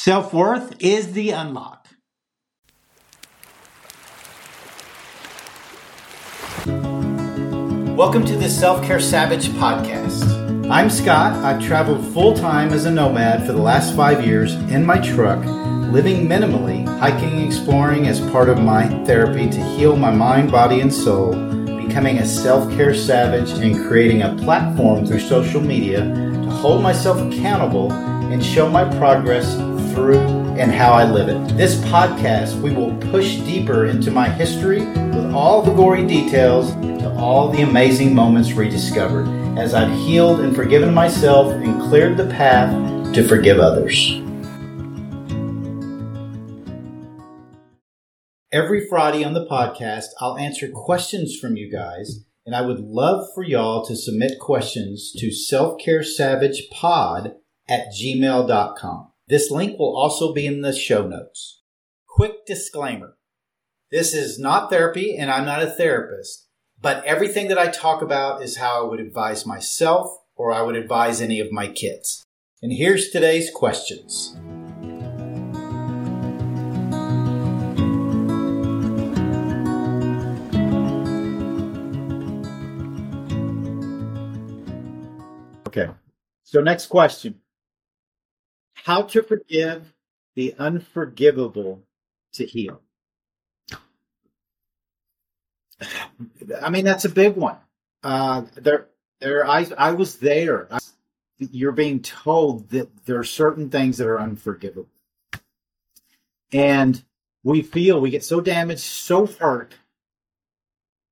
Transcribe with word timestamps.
Self 0.00 0.32
worth 0.32 0.76
is 0.78 1.12
the 1.12 1.30
unlock. 1.30 1.88
Welcome 7.96 8.24
to 8.26 8.36
the 8.36 8.48
Self 8.48 8.84
Care 8.84 9.00
Savage 9.00 9.48
podcast. 9.48 10.70
I'm 10.70 10.88
Scott. 10.88 11.32
I've 11.44 11.60
traveled 11.60 12.06
full 12.14 12.32
time 12.36 12.72
as 12.72 12.84
a 12.84 12.92
nomad 12.92 13.44
for 13.44 13.50
the 13.50 13.60
last 13.60 13.96
five 13.96 14.24
years 14.24 14.54
in 14.70 14.86
my 14.86 14.98
truck, 14.98 15.44
living 15.92 16.28
minimally, 16.28 16.86
hiking 17.00 17.44
exploring 17.44 18.06
as 18.06 18.20
part 18.30 18.48
of 18.48 18.60
my 18.60 18.86
therapy 19.04 19.50
to 19.50 19.60
heal 19.74 19.96
my 19.96 20.12
mind, 20.12 20.52
body, 20.52 20.80
and 20.80 20.94
soul, 20.94 21.32
becoming 21.88 22.18
a 22.18 22.24
self 22.24 22.70
care 22.76 22.94
savage, 22.94 23.50
and 23.50 23.88
creating 23.88 24.22
a 24.22 24.36
platform 24.36 25.04
through 25.04 25.18
social 25.18 25.60
media 25.60 26.02
to 26.02 26.50
hold 26.50 26.84
myself 26.84 27.20
accountable 27.20 27.90
and 27.92 28.44
show 28.44 28.68
my 28.68 28.84
progress 28.98 29.56
through 29.98 30.20
and 30.58 30.70
how 30.70 30.92
I 30.92 31.10
live 31.10 31.28
it. 31.28 31.56
This 31.56 31.74
podcast, 31.86 32.62
we 32.62 32.72
will 32.72 32.96
push 33.10 33.38
deeper 33.38 33.86
into 33.86 34.12
my 34.12 34.28
history 34.28 34.86
with 34.86 35.32
all 35.34 35.60
the 35.60 35.74
gory 35.74 36.06
details 36.06 36.70
to 37.02 37.12
all 37.18 37.48
the 37.48 37.62
amazing 37.62 38.14
moments 38.14 38.52
rediscovered 38.52 39.26
as 39.58 39.74
I've 39.74 39.90
healed 39.90 40.38
and 40.38 40.54
forgiven 40.54 40.94
myself 40.94 41.52
and 41.52 41.82
cleared 41.82 42.16
the 42.16 42.26
path 42.26 42.72
to 43.12 43.26
forgive 43.26 43.58
others. 43.58 44.20
Every 48.52 48.86
Friday 48.88 49.24
on 49.24 49.34
the 49.34 49.46
podcast, 49.46 50.10
I'll 50.20 50.38
answer 50.38 50.70
questions 50.72 51.36
from 51.36 51.56
you 51.56 51.72
guys, 51.72 52.24
and 52.46 52.54
I 52.54 52.60
would 52.60 52.78
love 52.78 53.26
for 53.34 53.42
y'all 53.42 53.84
to 53.86 53.96
submit 53.96 54.38
questions 54.38 55.12
to 55.18 55.26
selfcaresavagepod 55.26 57.34
at 57.68 57.86
gmail.com. 58.00 59.07
This 59.28 59.50
link 59.50 59.78
will 59.78 59.94
also 59.94 60.32
be 60.32 60.46
in 60.46 60.62
the 60.62 60.72
show 60.72 61.06
notes. 61.06 61.60
Quick 62.08 62.46
disclaimer. 62.46 63.18
This 63.90 64.14
is 64.14 64.38
not 64.38 64.70
therapy 64.70 65.18
and 65.18 65.30
I'm 65.30 65.44
not 65.44 65.62
a 65.62 65.70
therapist, 65.70 66.48
but 66.80 67.04
everything 67.04 67.48
that 67.48 67.58
I 67.58 67.68
talk 67.68 68.00
about 68.00 68.42
is 68.42 68.56
how 68.56 68.82
I 68.82 68.88
would 68.88 69.00
advise 69.00 69.44
myself 69.44 70.08
or 70.34 70.54
I 70.54 70.62
would 70.62 70.76
advise 70.76 71.20
any 71.20 71.40
of 71.40 71.52
my 71.52 71.68
kids. 71.68 72.24
And 72.62 72.72
here's 72.72 73.10
today's 73.10 73.50
questions. 73.50 74.34
Okay. 85.66 85.90
So 86.44 86.62
next 86.62 86.86
question 86.86 87.42
how 88.84 89.02
to 89.02 89.22
forgive 89.22 89.92
the 90.34 90.54
unforgivable 90.58 91.82
to 92.32 92.46
heal. 92.46 92.80
I 96.60 96.70
mean, 96.70 96.84
that's 96.84 97.04
a 97.04 97.10
big 97.10 97.36
one. 97.36 97.56
Uh, 98.02 98.42
there, 98.54 98.88
there. 99.20 99.46
I, 99.46 99.66
I 99.76 99.92
was 99.92 100.16
there. 100.16 100.68
I, 100.70 100.78
you're 101.38 101.72
being 101.72 102.00
told 102.00 102.70
that 102.70 103.04
there 103.06 103.18
are 103.18 103.24
certain 103.24 103.70
things 103.70 103.98
that 103.98 104.06
are 104.08 104.20
unforgivable, 104.20 104.88
and 106.52 107.04
we 107.44 107.62
feel 107.62 108.00
we 108.00 108.10
get 108.10 108.24
so 108.24 108.40
damaged, 108.40 108.80
so 108.80 109.26
hurt. 109.26 109.74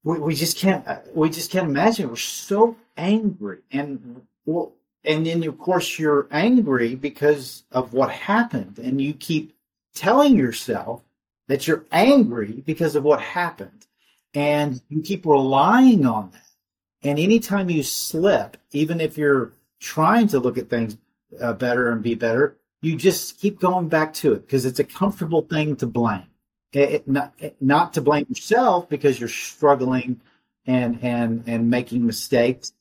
We, 0.05 0.19
we 0.19 0.34
just 0.34 0.56
can't. 0.56 0.87
We 1.14 1.31
just 1.31 1.50
can't 1.50 1.69
imagine. 1.69 2.09
We're 2.09 2.17
so 2.17 2.77
angry, 2.97 3.59
and 3.70 4.22
well, 4.44 4.76
and 5.07 5.27
then 5.27 5.43
of 5.45 5.59
course 5.59 5.99
you're 5.99 6.29
angry 6.31 6.95
because 6.95 7.65
of 7.73 7.93
what 7.93 8.11
happened 8.11 8.79
and 8.79 9.01
you 9.01 9.15
keep 9.15 9.55
telling 9.95 10.37
yourself 10.37 11.03
that 11.49 11.67
you're 11.67 11.85
angry 11.93 12.62
because 12.67 12.97
of 12.97 13.05
what 13.05 13.21
happened 13.21 13.87
and 14.34 14.83
you 14.89 15.01
keep 15.01 15.25
relying 15.25 16.05
on 16.05 16.31
that. 16.33 16.43
And 17.03 17.19
anytime 17.19 17.71
you 17.71 17.83
slip 17.83 18.56
even 18.72 19.00
if 19.00 19.17
you're 19.17 19.53
trying 19.81 20.28
to 20.28 20.41
look 20.41 20.59
at 20.59 20.69
things 20.69 20.97
uh, 21.41 21.53
better 21.53 21.91
and 21.91 22.03
be 22.03 22.15
better 22.15 22.56
you 22.83 22.97
just 22.97 23.38
keep 23.41 23.59
going 23.59 23.88
back 23.88 24.12
to 24.15 24.33
it 24.33 24.47
because 24.47 24.65
it's 24.65 24.78
a 24.78 24.84
comfortable 24.84 25.43
thing 25.43 25.77
to 25.77 25.87
blame. 25.87 26.27
It, 26.73 26.91
it, 26.91 27.09
not, 27.09 27.33
it, 27.38 27.56
not 27.61 27.94
to 27.94 28.00
blame 28.00 28.27
yourself 28.28 28.88
because 28.88 29.19
you're 29.19 29.28
struggling 29.28 30.21
and 30.67 30.99
and 31.03 31.44
and 31.47 31.71
making 31.71 32.05
mistakes 32.05 32.73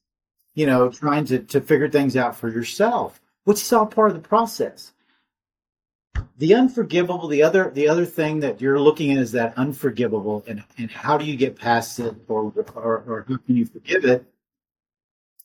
you 0.56 0.66
know, 0.66 0.90
trying 0.90 1.26
to, 1.26 1.40
to 1.40 1.62
figure 1.62 1.90
things 1.90 2.16
out 2.18 2.36
for 2.36 2.50
yourself, 2.50 3.22
which 3.44 3.62
is 3.62 3.72
all 3.74 3.86
part 3.86 4.10
of 4.10 4.16
the 4.16 4.28
process. 4.28 4.94
The 6.38 6.56
unforgivable, 6.56 7.28
the 7.28 7.44
other 7.44 7.70
the 7.72 7.88
other 7.88 8.06
thing 8.06 8.40
that 8.40 8.60
you're 8.60 8.80
looking 8.80 9.12
at 9.12 9.18
is 9.18 9.34
that 9.34 9.58
unforgivable 9.58 10.44
and, 10.48 10.64
and 10.78 10.90
how 10.90 11.18
do 11.18 11.26
you 11.26 11.36
get 11.36 11.58
past 11.58 12.00
it 12.00 12.16
or, 12.28 12.54
or 12.74 13.04
or 13.06 13.26
how 13.28 13.38
can 13.38 13.56
you 13.56 13.66
forgive 13.66 14.06
it? 14.06 14.26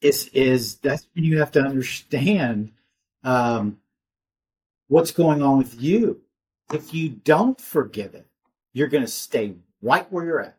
Is 0.01 0.29
is 0.29 0.77
that's 0.77 1.09
when 1.15 1.25
you 1.25 1.39
have 1.41 1.53
to 1.53 1.61
understand 1.61 2.73
um, 3.25 3.79
what's 4.89 5.11
going 5.11 5.43
on 5.43 5.59
with 5.59 5.81
you. 5.81 6.21
If 6.73 6.95
you 6.95 7.09
don't 7.09 7.61
forgive 7.61 8.15
it, 8.15 8.27
you're 8.73 8.89
going 8.89 9.05
to 9.05 9.11
stay 9.11 9.55
right 9.83 10.11
where 10.13 10.25
you're 10.25 10.41
at 10.41 10.57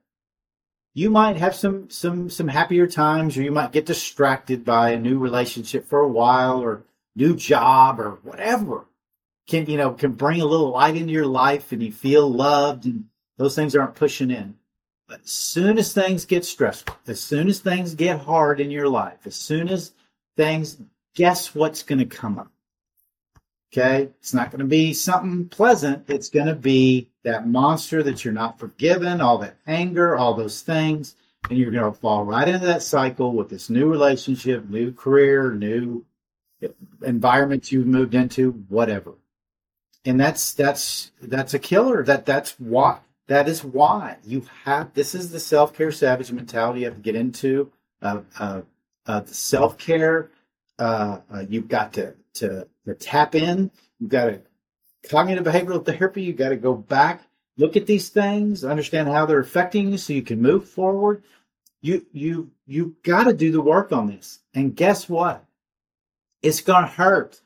you 0.93 1.09
might 1.09 1.37
have 1.37 1.55
some 1.55 1.89
some 1.89 2.29
some 2.29 2.47
happier 2.47 2.87
times 2.87 3.37
or 3.37 3.41
you 3.41 3.51
might 3.51 3.71
get 3.71 3.85
distracted 3.85 4.65
by 4.65 4.91
a 4.91 4.99
new 4.99 5.17
relationship 5.17 5.87
for 5.87 5.99
a 5.99 6.07
while 6.07 6.59
or 6.59 6.83
new 7.15 7.35
job 7.35 7.99
or 7.99 8.19
whatever 8.23 8.85
can 9.47 9.65
you 9.67 9.77
know 9.77 9.91
can 9.91 10.13
bring 10.13 10.41
a 10.41 10.45
little 10.45 10.69
light 10.71 10.95
into 10.95 11.13
your 11.13 11.25
life 11.25 11.71
and 11.71 11.81
you 11.83 11.91
feel 11.91 12.29
loved 12.29 12.85
and 12.85 13.05
those 13.37 13.55
things 13.55 13.75
aren't 13.75 13.95
pushing 13.95 14.31
in 14.31 14.55
but 15.07 15.21
as 15.23 15.31
soon 15.31 15.77
as 15.77 15.93
things 15.93 16.25
get 16.25 16.45
stressful 16.45 16.95
as 17.07 17.19
soon 17.19 17.47
as 17.47 17.59
things 17.59 17.95
get 17.95 18.19
hard 18.19 18.59
in 18.59 18.71
your 18.71 18.87
life 18.87 19.25
as 19.25 19.35
soon 19.35 19.69
as 19.69 19.91
things 20.37 20.77
guess 21.15 21.53
what's 21.53 21.83
going 21.83 21.99
to 21.99 22.05
come 22.05 22.39
up 22.39 22.51
Okay. 23.73 24.09
It's 24.19 24.33
not 24.33 24.51
going 24.51 24.59
to 24.59 24.65
be 24.65 24.93
something 24.93 25.47
pleasant. 25.47 26.09
It's 26.09 26.29
going 26.29 26.47
to 26.47 26.55
be 26.55 27.09
that 27.23 27.47
monster 27.47 28.03
that 28.03 28.23
you're 28.23 28.33
not 28.33 28.59
forgiven, 28.59 29.21
all 29.21 29.37
that 29.39 29.57
anger, 29.67 30.15
all 30.15 30.33
those 30.33 30.61
things. 30.61 31.15
And 31.49 31.57
you're 31.57 31.71
going 31.71 31.91
to 31.91 31.99
fall 31.99 32.23
right 32.23 32.47
into 32.47 32.65
that 32.67 32.83
cycle 32.83 33.33
with 33.33 33.49
this 33.49 33.69
new 33.69 33.89
relationship, 33.89 34.69
new 34.69 34.91
career, 34.91 35.51
new 35.51 36.05
environment 37.03 37.71
you've 37.71 37.87
moved 37.87 38.13
into, 38.13 38.51
whatever. 38.69 39.13
And 40.05 40.19
that's, 40.19 40.53
that's, 40.53 41.11
that's 41.21 41.53
a 41.53 41.59
killer. 41.59 42.03
That, 42.03 42.25
that's 42.25 42.59
why, 42.59 42.99
that 43.27 43.47
is 43.47 43.63
why 43.63 44.17
you 44.23 44.45
have, 44.65 44.93
this 44.93 45.15
is 45.15 45.31
the 45.31 45.39
self 45.39 45.73
care 45.73 45.91
savage 45.91 46.31
mentality 46.31 46.81
you 46.81 46.85
have 46.87 46.95
to 46.95 47.01
get 47.01 47.15
into. 47.15 47.71
Uh, 48.01 48.21
uh, 48.39 48.61
uh, 49.07 49.21
self 49.25 49.77
care, 49.77 50.29
uh, 50.79 51.19
uh, 51.33 51.43
you've 51.47 51.67
got 51.67 51.93
to, 51.93 52.13
to 52.35 52.67
to 52.85 52.93
tap 52.93 53.35
in. 53.35 53.71
You've 53.99 54.09
got 54.09 54.25
to 54.25 54.41
cognitive 55.09 55.43
behavioral 55.43 55.85
therapy. 55.85 56.23
You've 56.23 56.37
got 56.37 56.49
to 56.49 56.55
go 56.55 56.73
back, 56.73 57.23
look 57.57 57.75
at 57.75 57.85
these 57.85 58.09
things, 58.09 58.63
understand 58.63 59.07
how 59.07 59.25
they're 59.25 59.39
affecting 59.39 59.91
you, 59.91 59.97
so 59.97 60.13
you 60.13 60.21
can 60.21 60.41
move 60.41 60.67
forward. 60.67 61.23
You 61.81 62.05
you 62.11 62.51
you 62.67 62.95
got 63.03 63.23
to 63.25 63.33
do 63.33 63.51
the 63.51 63.61
work 63.61 63.91
on 63.91 64.07
this. 64.07 64.39
And 64.53 64.75
guess 64.75 65.09
what? 65.09 65.43
It's 66.41 66.61
gonna 66.61 66.87
hurt. 66.87 67.41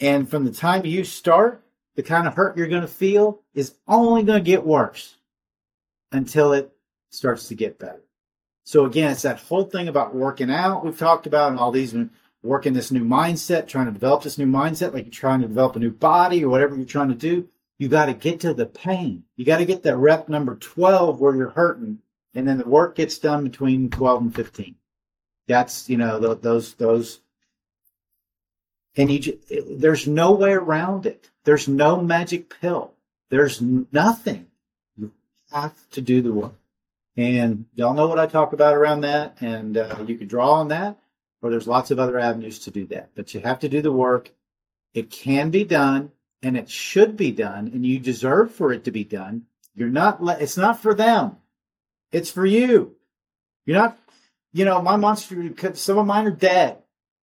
And 0.00 0.28
from 0.28 0.44
the 0.44 0.52
time 0.52 0.84
you 0.84 1.04
start, 1.04 1.62
the 1.96 2.02
kind 2.02 2.26
of 2.26 2.34
hurt 2.34 2.56
you're 2.56 2.68
gonna 2.68 2.86
feel 2.86 3.40
is 3.54 3.74
only 3.86 4.22
gonna 4.22 4.40
get 4.40 4.64
worse 4.64 5.16
until 6.12 6.52
it 6.52 6.72
starts 7.10 7.48
to 7.48 7.54
get 7.54 7.78
better. 7.78 8.02
So 8.64 8.84
again, 8.84 9.12
it's 9.12 9.22
that 9.22 9.40
whole 9.40 9.64
thing 9.64 9.88
about 9.88 10.14
working 10.14 10.50
out 10.50 10.84
we've 10.84 10.98
talked 10.98 11.26
about 11.26 11.50
and 11.50 11.58
all 11.58 11.72
these 11.72 11.94
working 12.42 12.72
this 12.72 12.90
new 12.90 13.04
mindset, 13.04 13.66
trying 13.66 13.86
to 13.86 13.92
develop 13.92 14.22
this 14.22 14.38
new 14.38 14.46
mindset, 14.46 14.92
like 14.92 15.04
you're 15.04 15.12
trying 15.12 15.40
to 15.40 15.48
develop 15.48 15.76
a 15.76 15.80
new 15.80 15.90
body 15.90 16.44
or 16.44 16.48
whatever 16.48 16.76
you're 16.76 16.84
trying 16.84 17.08
to 17.08 17.14
do, 17.14 17.48
you 17.78 17.88
got 17.88 18.06
to 18.06 18.14
get 18.14 18.40
to 18.40 18.54
the 18.54 18.66
pain. 18.66 19.24
You 19.36 19.44
got 19.44 19.58
to 19.58 19.64
get 19.64 19.82
that 19.84 19.96
rep 19.96 20.28
number 20.28 20.56
12 20.56 21.20
where 21.20 21.34
you're 21.34 21.50
hurting. 21.50 21.98
And 22.34 22.46
then 22.46 22.58
the 22.58 22.68
work 22.68 22.96
gets 22.96 23.18
done 23.18 23.44
between 23.44 23.90
12 23.90 24.22
and 24.22 24.34
15. 24.34 24.74
That's, 25.46 25.88
you 25.88 25.96
know, 25.96 26.34
those, 26.34 26.74
those, 26.74 27.20
and 28.96 29.10
you, 29.10 29.38
there's 29.70 30.06
no 30.06 30.32
way 30.32 30.52
around 30.52 31.06
it. 31.06 31.30
There's 31.44 31.68
no 31.68 32.00
magic 32.00 32.54
pill. 32.60 32.92
There's 33.30 33.60
nothing. 33.60 34.48
You 34.96 35.12
have 35.52 35.74
to 35.90 36.00
do 36.00 36.20
the 36.20 36.32
work. 36.32 36.54
And 37.16 37.64
y'all 37.74 37.94
know 37.94 38.06
what 38.06 38.18
I 38.18 38.26
talk 38.26 38.52
about 38.52 38.74
around 38.74 39.00
that. 39.00 39.38
And 39.40 39.76
uh, 39.76 40.04
you 40.06 40.16
can 40.16 40.28
draw 40.28 40.52
on 40.52 40.68
that 40.68 40.98
or 41.42 41.50
there's 41.50 41.68
lots 41.68 41.90
of 41.90 41.98
other 41.98 42.18
avenues 42.18 42.58
to 42.60 42.70
do 42.70 42.86
that. 42.86 43.10
But 43.14 43.34
you 43.34 43.40
have 43.40 43.60
to 43.60 43.68
do 43.68 43.82
the 43.82 43.92
work. 43.92 44.30
It 44.94 45.10
can 45.10 45.50
be 45.50 45.64
done 45.64 46.12
and 46.42 46.56
it 46.56 46.70
should 46.70 47.16
be 47.16 47.32
done 47.32 47.68
and 47.68 47.84
you 47.84 47.98
deserve 47.98 48.52
for 48.52 48.72
it 48.72 48.84
to 48.84 48.90
be 48.90 49.04
done. 49.04 49.44
You're 49.74 49.88
not, 49.88 50.18
it's 50.40 50.56
not 50.56 50.82
for 50.82 50.94
them. 50.94 51.36
It's 52.10 52.30
for 52.30 52.44
you. 52.44 52.96
You're 53.66 53.78
not, 53.78 53.98
you 54.52 54.64
know, 54.64 54.80
my 54.80 54.96
monster, 54.96 55.52
some 55.74 55.98
of 55.98 56.06
mine 56.06 56.26
are 56.26 56.30
dead, 56.30 56.78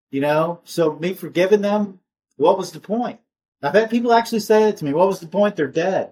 you 0.10 0.22
know, 0.22 0.60
so 0.64 0.94
me 0.94 1.14
forgiving 1.14 1.62
them, 1.62 2.00
what 2.36 2.58
was 2.58 2.72
the 2.72 2.80
point? 2.80 3.20
I've 3.62 3.74
had 3.76 3.92
people 3.92 4.12
actually 4.12 4.40
say 4.40 4.68
it 4.68 4.78
to 4.78 4.86
me. 4.86 4.94
What 4.94 5.08
was 5.08 5.20
the 5.20 5.28
point? 5.28 5.56
They're 5.56 5.68
dead. 5.68 6.12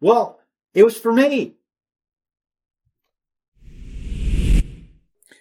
Well, 0.00 0.40
it 0.72 0.84
was 0.84 0.96
for 0.96 1.12
me. 1.12 1.54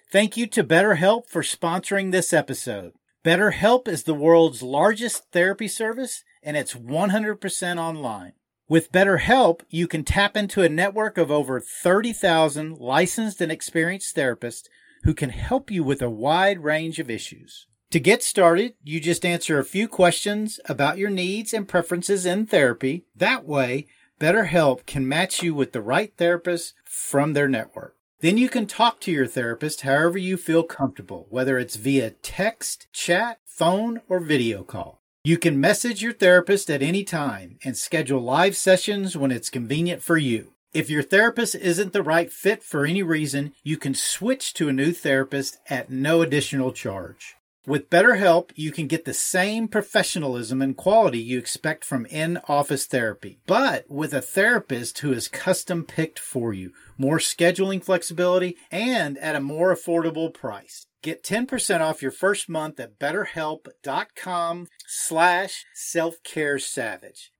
Thank 0.09 0.37
you 0.37 0.47
to 0.47 0.63
BetterHelp 0.63 1.27
for 1.27 1.41
sponsoring 1.41 2.13
this 2.13 2.31
episode. 2.31 2.93
BetterHelp 3.25 3.89
is 3.89 4.03
the 4.03 4.13
world's 4.13 4.63
largest 4.63 5.25
therapy 5.33 5.67
service 5.67 6.23
and 6.41 6.55
it's 6.55 6.73
100% 6.73 7.77
online. 7.77 8.31
With 8.69 8.93
BetterHelp, 8.93 9.63
you 9.69 9.85
can 9.85 10.05
tap 10.05 10.37
into 10.37 10.61
a 10.63 10.69
network 10.69 11.17
of 11.17 11.29
over 11.29 11.59
30,000 11.59 12.77
licensed 12.77 13.41
and 13.41 13.51
experienced 13.51 14.15
therapists 14.15 14.69
who 15.03 15.13
can 15.13 15.31
help 15.31 15.69
you 15.69 15.83
with 15.83 16.01
a 16.01 16.09
wide 16.09 16.63
range 16.63 16.99
of 16.99 17.09
issues. 17.09 17.67
To 17.91 17.99
get 17.99 18.23
started, 18.23 18.75
you 18.81 19.01
just 19.01 19.25
answer 19.25 19.59
a 19.59 19.65
few 19.65 19.89
questions 19.89 20.61
about 20.69 20.97
your 20.97 21.09
needs 21.09 21.53
and 21.53 21.67
preferences 21.67 22.25
in 22.25 22.45
therapy. 22.45 23.03
That 23.13 23.43
way, 23.43 23.87
BetterHelp 24.21 24.85
can 24.85 25.05
match 25.05 25.43
you 25.43 25.53
with 25.53 25.73
the 25.73 25.81
right 25.81 26.13
therapist 26.15 26.75
from 26.85 27.33
their 27.33 27.49
network. 27.49 27.96
Then 28.19 28.37
you 28.37 28.49
can 28.49 28.65
talk 28.65 28.99
to 29.01 29.11
your 29.11 29.27
therapist 29.27 29.81
however 29.81 30.17
you 30.17 30.37
feel 30.37 30.63
comfortable, 30.63 31.27
whether 31.29 31.59
it's 31.59 31.75
via 31.75 32.09
text, 32.09 32.87
chat, 32.91 33.39
phone, 33.45 34.01
or 34.09 34.19
video 34.19 34.63
call. 34.63 35.03
You 35.23 35.37
can 35.37 35.61
message 35.61 36.01
your 36.01 36.13
therapist 36.13 36.69
at 36.71 36.81
any 36.81 37.03
time 37.03 37.59
and 37.63 37.77
schedule 37.77 38.21
live 38.21 38.55
sessions 38.55 39.15
when 39.15 39.31
it's 39.31 39.51
convenient 39.51 40.01
for 40.01 40.17
you. 40.17 40.53
If 40.73 40.89
your 40.89 41.03
therapist 41.03 41.53
isn't 41.55 41.93
the 41.93 42.01
right 42.01 42.31
fit 42.31 42.63
for 42.63 42.85
any 42.85 43.03
reason, 43.03 43.53
you 43.63 43.77
can 43.77 43.93
switch 43.93 44.53
to 44.55 44.67
a 44.67 44.73
new 44.73 44.93
therapist 44.93 45.59
at 45.69 45.91
no 45.91 46.21
additional 46.21 46.71
charge. 46.71 47.36
With 47.67 47.89
BetterHelp, 47.89 48.51
you 48.55 48.71
can 48.71 48.87
get 48.87 49.03
the 49.03 49.13
same 49.13 49.67
professionalism 49.67 50.61
and 50.61 50.77
quality 50.77 51.19
you 51.19 51.37
expect 51.37 51.83
from 51.83 52.05
in 52.05 52.39
office 52.47 52.85
therapy, 52.85 53.39
but 53.45 53.83
with 53.89 54.13
a 54.13 54.21
therapist 54.21 54.99
who 54.99 55.11
is 55.11 55.27
custom 55.27 55.83
picked 55.83 56.17
for 56.17 56.53
you, 56.53 56.71
more 56.97 57.17
scheduling 57.17 57.83
flexibility, 57.83 58.55
and 58.71 59.17
at 59.17 59.35
a 59.35 59.41
more 59.41 59.75
affordable 59.75 60.33
price. 60.33 60.85
Get 61.03 61.25
10% 61.25 61.81
off 61.81 62.01
your 62.01 62.11
first 62.11 62.47
month 62.47 62.79
at 62.79 62.97
betterhelp.com 62.97 64.67
slash 64.87 65.65
self-care. 65.75 66.59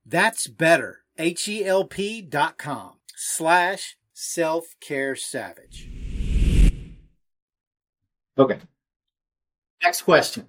That's 0.06 0.48
better, 0.48 0.98
H-E-L-P 1.18 2.22
dot 2.24 2.58
com 2.58 2.96
slash 3.16 3.96
self-care. 4.14 5.16
Okay. 8.38 8.60
Next 9.84 10.02
question. 10.02 10.48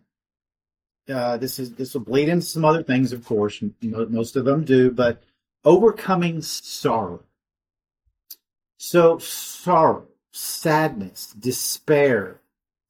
Uh, 1.08 1.36
this 1.38 1.58
is 1.58 1.72
this 1.74 1.94
will 1.94 2.02
bleed 2.02 2.28
into 2.28 2.44
some 2.44 2.64
other 2.64 2.82
things, 2.82 3.12
of 3.12 3.24
course. 3.24 3.62
Most 3.82 4.36
of 4.36 4.44
them 4.44 4.64
do, 4.64 4.90
but 4.90 5.22
overcoming 5.64 6.42
sorrow. 6.42 7.22
So 8.76 9.18
sorrow, 9.18 10.06
sadness, 10.32 11.32
despair, 11.38 12.40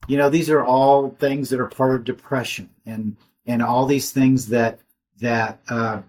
you 0.08 0.16
know 0.16 0.30
these 0.30 0.50
are 0.50 0.64
all 0.64 1.10
things 1.10 1.50
that 1.50 1.60
are 1.60 1.68
part 1.68 1.94
of 1.94 2.04
depression 2.04 2.70
and 2.84 3.16
and 3.46 3.62
all 3.62 3.86
these 3.86 4.10
things 4.10 4.48
that 4.48 4.80
that 5.20 5.60
uh, 5.68 6.02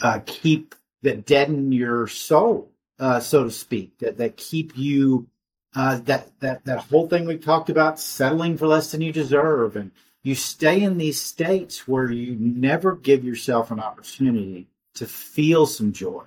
uh, 0.00 0.20
keep 0.26 0.74
that 1.02 1.24
deaden 1.24 1.72
your 1.72 2.06
soul 2.06 2.70
uh, 2.98 3.20
so 3.20 3.44
to 3.44 3.50
speak 3.50 3.98
that 3.98 4.18
that 4.18 4.36
keep 4.36 4.76
you 4.76 5.26
uh, 5.74 5.98
that 6.00 6.38
that 6.40 6.64
that 6.64 6.80
whole 6.80 7.08
thing 7.08 7.24
we 7.24 7.38
talked 7.38 7.70
about 7.70 7.98
settling 7.98 8.56
for 8.56 8.66
less 8.66 8.90
than 8.90 9.00
you 9.00 9.12
deserve. 9.12 9.76
And 9.76 9.90
you 10.22 10.34
stay 10.34 10.82
in 10.82 10.98
these 10.98 11.20
states 11.20 11.88
where 11.88 12.10
you 12.10 12.36
never 12.38 12.94
give 12.94 13.24
yourself 13.24 13.70
an 13.70 13.80
opportunity 13.80 14.68
to 14.94 15.06
feel 15.06 15.66
some 15.66 15.92
joy 15.92 16.24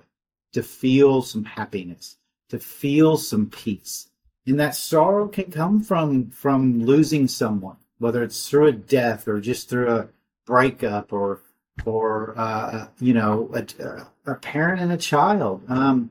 to 0.52 0.62
feel 0.62 1.22
some 1.22 1.44
happiness 1.44 2.16
to 2.48 2.58
feel 2.58 3.16
some 3.16 3.50
peace. 3.50 4.08
And 4.46 4.60
that 4.60 4.74
sorrow 4.74 5.28
can 5.28 5.50
come 5.50 5.82
from 5.82 6.30
from 6.30 6.84
losing 6.84 7.28
someone 7.28 7.76
whether 7.98 8.22
it's 8.22 8.48
through 8.48 8.66
a 8.66 8.72
death 8.72 9.26
or 9.26 9.40
just 9.40 9.68
through 9.68 9.90
a 9.90 10.08
breakup 10.44 11.12
or 11.12 11.40
or 11.84 12.34
uh, 12.36 12.86
you 13.00 13.12
know 13.12 13.50
a, 13.54 14.30
a, 14.30 14.34
parent 14.36 14.80
and 14.80 14.92
a 14.92 14.96
child. 14.96 15.62
Um, 15.68 16.10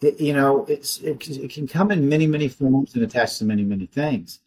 you 0.00 0.32
know 0.32 0.64
it's 0.66 0.98
it, 0.98 1.28
it 1.28 1.50
can 1.50 1.66
come 1.66 1.90
in 1.90 2.08
many 2.08 2.26
many 2.26 2.48
forms 2.48 2.94
and 2.94 3.02
attached 3.02 3.38
to 3.38 3.44
many 3.44 3.64
many 3.64 3.86
things 3.86 4.40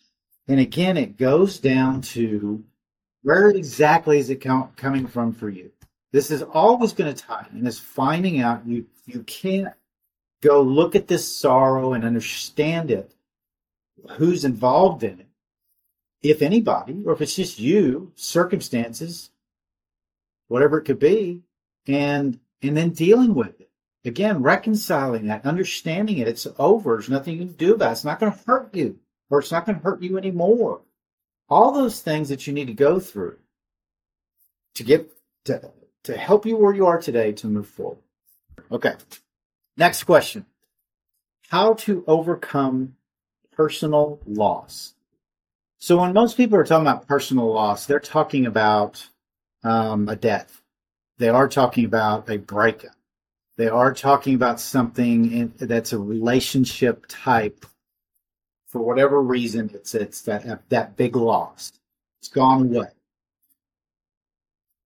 and 0.47 0.59
again 0.59 0.97
it 0.97 1.17
goes 1.17 1.59
down 1.59 2.01
to 2.01 2.63
where 3.23 3.49
exactly 3.49 4.17
is 4.17 4.29
it 4.29 4.41
com- 4.41 4.71
coming 4.75 5.07
from 5.07 5.33
for 5.33 5.49
you 5.49 5.71
this 6.11 6.31
is 6.31 6.41
always 6.41 6.93
going 6.93 7.13
to 7.13 7.23
tie 7.23 7.45
in 7.51 7.67
is 7.67 7.79
finding 7.79 8.41
out 8.41 8.65
you 8.65 8.85
you 9.05 9.23
can't 9.23 9.73
go 10.41 10.61
look 10.61 10.95
at 10.95 11.07
this 11.07 11.37
sorrow 11.39 11.93
and 11.93 12.03
understand 12.03 12.91
it, 12.91 13.13
who's 14.17 14.43
involved 14.43 15.03
in 15.03 15.19
it, 15.19 15.27
if 16.21 16.41
anybody, 16.41 17.03
or 17.05 17.13
if 17.13 17.21
it's 17.21 17.35
just 17.35 17.59
you, 17.59 18.11
circumstances, 18.15 19.29
whatever 20.47 20.79
it 20.79 20.85
could 20.85 20.99
be, 20.99 21.41
and 21.87 22.39
and 22.61 22.77
then 22.77 22.91
dealing 22.91 23.33
with 23.33 23.59
it. 23.59 23.70
Again, 24.03 24.41
reconciling 24.41 25.27
that, 25.27 25.45
understanding 25.45 26.17
it. 26.17 26.27
It's 26.27 26.47
over. 26.57 26.95
There's 26.95 27.09
nothing 27.09 27.37
you 27.37 27.45
can 27.45 27.53
do 27.53 27.75
about 27.75 27.89
it. 27.89 27.91
It's 27.93 28.05
not 28.05 28.19
going 28.19 28.31
to 28.31 28.39
hurt 28.47 28.73
you, 28.73 28.99
or 29.29 29.39
it's 29.39 29.51
not 29.51 29.65
going 29.65 29.77
to 29.77 29.83
hurt 29.83 30.01
you 30.01 30.17
anymore. 30.17 30.81
All 31.49 31.71
those 31.71 32.01
things 32.01 32.29
that 32.29 32.47
you 32.47 32.53
need 32.53 32.67
to 32.67 32.73
go 32.73 32.99
through 32.99 33.37
to 34.75 34.83
get 34.83 35.11
to 35.45 35.71
to 36.03 36.17
help 36.17 36.45
you 36.45 36.57
where 36.57 36.73
you 36.73 36.87
are 36.87 36.99
today 36.99 37.31
to 37.33 37.47
move 37.47 37.67
forward. 37.67 37.99
Okay. 38.71 38.95
Next 39.77 40.03
question 40.03 40.45
How 41.49 41.73
to 41.75 42.03
overcome 42.07 42.95
personal 43.51 44.19
loss? 44.25 44.93
So, 45.79 45.99
when 45.99 46.13
most 46.13 46.37
people 46.37 46.57
are 46.57 46.63
talking 46.63 46.87
about 46.87 47.07
personal 47.07 47.51
loss, 47.51 47.85
they're 47.85 47.99
talking 47.99 48.45
about 48.45 49.07
um, 49.63 50.09
a 50.09 50.15
death. 50.15 50.61
They 51.17 51.29
are 51.29 51.47
talking 51.47 51.85
about 51.85 52.29
a 52.29 52.37
breakup. 52.37 52.95
They 53.57 53.67
are 53.67 53.93
talking 53.93 54.35
about 54.35 54.59
something 54.59 55.31
in, 55.31 55.53
that's 55.57 55.93
a 55.93 55.99
relationship 55.99 57.05
type. 57.07 57.65
For 58.67 58.81
whatever 58.81 59.21
reason, 59.21 59.69
it's 59.73 59.93
it's 59.93 60.21
that 60.23 60.69
that 60.69 60.95
big 60.95 61.15
loss. 61.15 61.73
It's 62.21 62.29
gone 62.29 62.73
away. 62.73 62.87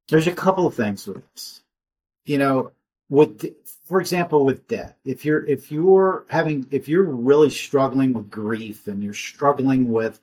There's 0.09 0.27
a 0.27 0.31
couple 0.31 0.65
of 0.65 0.73
things 0.73 1.05
with 1.05 1.23
this. 1.31 1.61
You 2.25 2.39
know, 2.39 2.71
with 3.09 3.45
for 3.85 4.01
example 4.01 4.45
with 4.45 4.67
death 4.67 4.95
if 5.05 5.23
you're 5.23 5.45
if 5.45 5.71
you're 5.71 6.25
having 6.29 6.65
if 6.71 6.87
you're 6.87 7.03
really 7.03 7.49
struggling 7.49 8.13
with 8.13 8.31
grief 8.31 8.87
and 8.87 9.03
you're 9.03 9.13
struggling 9.13 9.91
with 9.91 10.19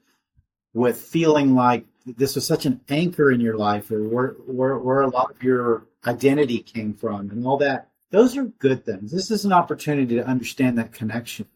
with 0.74 1.00
feeling 1.00 1.54
like 1.54 1.84
this 2.04 2.34
was 2.34 2.46
such 2.46 2.66
an 2.66 2.80
anchor 2.88 3.30
in 3.30 3.40
your 3.40 3.56
life 3.56 3.90
or 3.90 4.02
where 4.02 4.28
where, 4.46 4.78
where 4.78 5.02
a 5.02 5.08
lot 5.08 5.30
of 5.30 5.42
your 5.42 5.86
identity 6.06 6.58
came 6.58 6.92
from 6.92 7.30
and 7.30 7.46
all 7.46 7.56
that 7.56 7.88
those 8.12 8.36
are 8.36 8.44
good 8.44 8.84
things 8.84 9.10
this 9.10 9.30
is 9.30 9.44
an 9.44 9.52
opportunity 9.52 10.14
to 10.14 10.26
understand 10.26 10.78
that 10.78 10.92
connection 10.92 11.46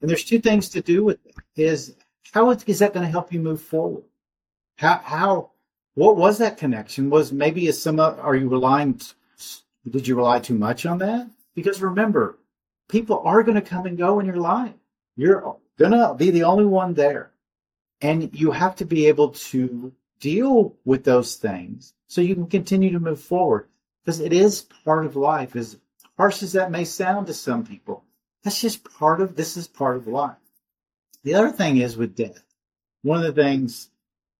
and 0.00 0.10
there's 0.10 0.24
two 0.24 0.40
things 0.40 0.68
to 0.68 0.80
do 0.80 1.04
with 1.04 1.18
it 1.26 1.34
is 1.56 1.94
how 2.32 2.50
is 2.50 2.78
that 2.80 2.92
going 2.92 3.06
to 3.06 3.10
help 3.10 3.32
you 3.32 3.38
move 3.38 3.60
forward 3.60 4.04
how 4.76 5.00
how 5.04 5.50
what 5.94 6.16
was 6.16 6.38
that 6.38 6.58
connection 6.58 7.08
was 7.10 7.32
maybe 7.32 7.68
is 7.68 7.80
some 7.80 8.00
are 8.00 8.34
you 8.34 8.48
relying 8.48 9.00
did 9.88 10.06
you 10.06 10.14
rely 10.14 10.40
too 10.40 10.54
much 10.54 10.84
on 10.84 10.98
that? 10.98 11.28
Because 11.54 11.80
remember, 11.80 12.38
people 12.88 13.22
are 13.24 13.42
going 13.42 13.54
to 13.54 13.62
come 13.62 13.86
and 13.86 13.96
go 13.96 14.20
in 14.20 14.26
your 14.26 14.36
life. 14.36 14.74
You're 15.16 15.56
going 15.78 15.92
to 15.92 16.14
be 16.16 16.30
the 16.30 16.44
only 16.44 16.66
one 16.66 16.94
there. 16.94 17.30
And 18.00 18.30
you 18.38 18.50
have 18.50 18.76
to 18.76 18.84
be 18.84 19.06
able 19.06 19.30
to 19.30 19.92
deal 20.20 20.76
with 20.84 21.04
those 21.04 21.36
things 21.36 21.94
so 22.06 22.20
you 22.20 22.34
can 22.34 22.46
continue 22.46 22.92
to 22.92 23.00
move 23.00 23.20
forward 23.20 23.68
because 24.10 24.20
it 24.20 24.32
is 24.32 24.62
part 24.84 25.06
of 25.06 25.16
life 25.16 25.54
as 25.56 25.76
harsh 26.16 26.42
as 26.42 26.52
that 26.52 26.70
may 26.70 26.84
sound 26.84 27.26
to 27.26 27.34
some 27.34 27.64
people 27.64 28.04
that's 28.42 28.60
just 28.60 28.84
part 28.98 29.20
of 29.20 29.36
this 29.36 29.56
is 29.56 29.68
part 29.68 29.96
of 29.96 30.06
life 30.06 30.36
the 31.22 31.34
other 31.34 31.50
thing 31.50 31.76
is 31.78 31.96
with 31.96 32.16
death 32.16 32.44
one 33.02 33.18
of 33.18 33.34
the 33.34 33.42
things 33.42 33.90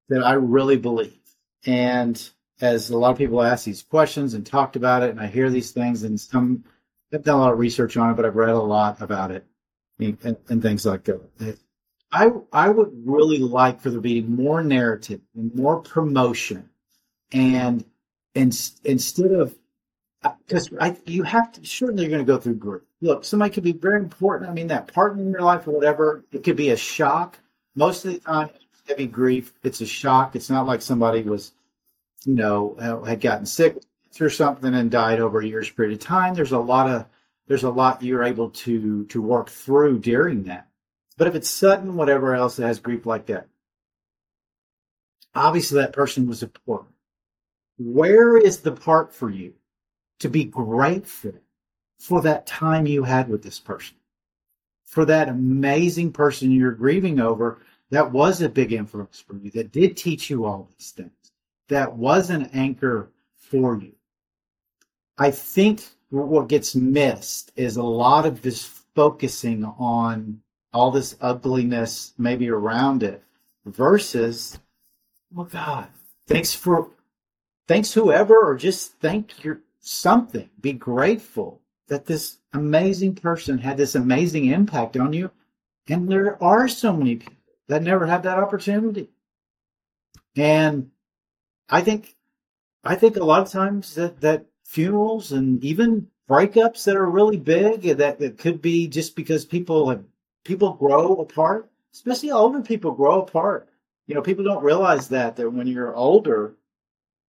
that 0.08 0.24
i 0.24 0.32
really 0.32 0.76
believe 0.76 1.18
and 1.66 2.30
as 2.60 2.90
a 2.90 2.98
lot 2.98 3.12
of 3.12 3.18
people 3.18 3.42
ask 3.42 3.64
these 3.64 3.82
questions 3.82 4.34
and 4.34 4.44
talked 4.44 4.76
about 4.76 5.02
it, 5.02 5.10
and 5.10 5.20
I 5.20 5.26
hear 5.26 5.50
these 5.50 5.72
things, 5.72 6.02
and 6.02 6.20
some 6.20 6.64
I've 7.12 7.24
done 7.24 7.36
a 7.36 7.40
lot 7.40 7.52
of 7.52 7.58
research 7.58 7.96
on 7.96 8.10
it, 8.10 8.14
but 8.14 8.24
I've 8.24 8.36
read 8.36 8.50
a 8.50 8.58
lot 8.58 9.00
about 9.00 9.32
it 9.32 9.44
and, 9.98 10.36
and 10.48 10.62
things 10.62 10.86
like 10.86 11.04
that. 11.04 11.58
I 12.12 12.30
I 12.52 12.68
would 12.68 12.90
really 13.04 13.38
like 13.38 13.80
for 13.80 13.90
there 13.90 13.98
to 13.98 14.02
be 14.02 14.22
more 14.22 14.62
narrative 14.62 15.20
and 15.34 15.54
more 15.54 15.80
promotion, 15.80 16.68
and 17.32 17.84
and 18.34 18.70
instead 18.84 19.32
of 19.32 19.56
because 20.22 20.70
you 21.06 21.22
have 21.22 21.52
to 21.52 21.64
certainly 21.64 22.02
you're 22.02 22.10
going 22.10 22.24
to 22.24 22.32
go 22.32 22.38
through 22.38 22.54
grief. 22.54 22.82
Look, 23.00 23.24
somebody 23.24 23.52
could 23.52 23.64
be 23.64 23.72
very 23.72 23.98
important. 23.98 24.50
I 24.50 24.52
mean, 24.52 24.66
that 24.66 24.92
partner 24.92 25.22
in 25.22 25.30
your 25.30 25.40
life 25.40 25.66
or 25.66 25.72
whatever, 25.72 26.24
it 26.32 26.44
could 26.44 26.56
be 26.56 26.70
a 26.70 26.76
shock. 26.76 27.38
Most 27.74 28.04
of 28.04 28.12
the 28.12 28.18
time, 28.18 28.50
heavy 28.86 29.06
grief, 29.06 29.54
it's 29.62 29.80
a 29.80 29.86
shock. 29.86 30.36
It's 30.36 30.50
not 30.50 30.66
like 30.66 30.82
somebody 30.82 31.22
was 31.22 31.52
you 32.24 32.34
know, 32.34 32.76
uh, 32.78 33.02
had 33.04 33.20
gotten 33.20 33.46
sick 33.46 33.78
or 34.20 34.30
something 34.30 34.74
and 34.74 34.90
died 34.90 35.20
over 35.20 35.40
a 35.40 35.46
year's 35.46 35.70
period 35.70 35.94
of 35.94 36.00
time, 36.00 36.34
there's 36.34 36.52
a 36.52 36.58
lot 36.58 36.90
of 36.90 37.06
there's 37.46 37.62
a 37.62 37.70
lot 37.70 38.02
you're 38.02 38.24
able 38.24 38.50
to 38.50 39.04
to 39.06 39.22
work 39.22 39.48
through 39.48 39.98
during 40.00 40.44
that. 40.44 40.68
But 41.16 41.28
if 41.28 41.34
it's 41.34 41.50
sudden, 41.50 41.96
whatever 41.96 42.34
else 42.34 42.56
that 42.56 42.66
has 42.66 42.80
grief 42.80 43.06
like 43.06 43.26
that, 43.26 43.46
obviously 45.34 45.80
that 45.80 45.92
person 45.92 46.26
was 46.26 46.42
important. 46.42 46.90
Where 47.78 48.36
is 48.36 48.60
the 48.60 48.72
part 48.72 49.14
for 49.14 49.30
you 49.30 49.54
to 50.20 50.28
be 50.28 50.44
grateful 50.44 51.34
for 51.98 52.22
that 52.22 52.46
time 52.46 52.86
you 52.86 53.02
had 53.04 53.28
with 53.28 53.42
this 53.42 53.58
person? 53.58 53.96
For 54.84 55.04
that 55.04 55.28
amazing 55.28 56.12
person 56.12 56.50
you're 56.50 56.72
grieving 56.72 57.20
over 57.20 57.60
that 57.90 58.12
was 58.12 58.40
a 58.40 58.48
big 58.48 58.72
influence 58.72 59.20
for 59.20 59.36
you, 59.36 59.50
that 59.52 59.72
did 59.72 59.96
teach 59.96 60.30
you 60.30 60.44
all 60.44 60.68
these 60.78 60.92
things, 60.92 61.10
that 61.68 61.92
was 61.92 62.30
an 62.30 62.46
anchor 62.52 63.10
for 63.36 63.76
you. 63.76 63.92
I 65.18 65.30
think 65.30 65.82
what 66.10 66.48
gets 66.48 66.74
missed 66.74 67.52
is 67.56 67.76
a 67.76 67.82
lot 67.82 68.26
of 68.26 68.42
this 68.42 68.64
focusing 68.94 69.64
on 69.64 70.40
all 70.72 70.90
this 70.90 71.16
ugliness 71.20 72.14
maybe 72.16 72.48
around 72.48 73.02
it 73.02 73.22
versus, 73.66 74.58
oh 75.36 75.44
God, 75.44 75.88
thanks 76.26 76.54
for, 76.54 76.90
thanks 77.66 77.92
whoever, 77.92 78.38
or 78.38 78.56
just 78.56 78.92
thank 79.00 79.44
your 79.44 79.60
something. 79.80 80.48
Be 80.60 80.72
grateful 80.72 81.60
that 81.88 82.06
this 82.06 82.38
amazing 82.52 83.14
person 83.16 83.58
had 83.58 83.76
this 83.76 83.94
amazing 83.94 84.46
impact 84.46 84.96
on 84.96 85.12
you. 85.12 85.30
And 85.88 86.08
there 86.08 86.42
are 86.42 86.68
so 86.68 86.96
many 86.96 87.16
people 87.16 87.34
that 87.66 87.82
never 87.82 88.06
had 88.06 88.22
that 88.22 88.38
opportunity. 88.38 89.08
And 90.36 90.90
I 91.68 91.80
think, 91.80 92.16
I 92.84 92.94
think 92.94 93.16
a 93.16 93.24
lot 93.24 93.42
of 93.42 93.50
times 93.50 93.94
that, 93.96 94.20
that 94.20 94.46
funerals 94.64 95.32
and 95.32 95.62
even 95.64 96.06
breakups 96.28 96.84
that 96.84 96.96
are 96.96 97.10
really 97.10 97.36
big 97.36 97.82
that, 97.82 98.20
that 98.20 98.38
could 98.38 98.62
be 98.62 98.86
just 98.86 99.16
because 99.16 99.44
people 99.44 99.90
have, 99.90 100.04
people 100.44 100.74
grow 100.74 101.16
apart, 101.16 101.70
especially 101.92 102.30
older 102.30 102.60
people 102.60 102.92
grow 102.92 103.22
apart. 103.22 103.68
You 104.06 104.14
know, 104.14 104.22
people 104.22 104.44
don't 104.44 104.64
realize 104.64 105.08
that, 105.08 105.36
that 105.36 105.50
when 105.50 105.66
you're 105.66 105.94
older, 105.94 106.54